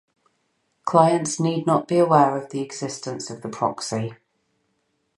[0.83, 4.15] Clients need not be aware of the existence of the proxy.